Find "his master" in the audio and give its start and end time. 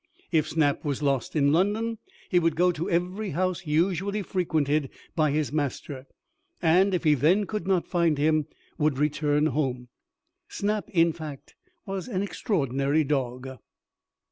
5.29-6.07